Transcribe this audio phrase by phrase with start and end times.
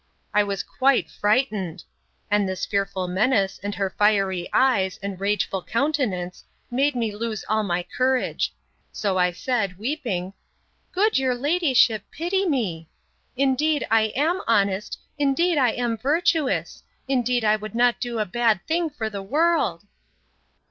[0.33, 6.95] I was quite frightened!—And this fearful menace, and her fiery eyes, and rageful countenance, made
[6.95, 10.33] me lose all my courage.—So I said, weeping,
[10.91, 17.75] Good your ladyship, pity me!—Indeed I am honest; indeed I am virtuous; indeed I would
[17.75, 19.83] not do a bad thing for the world!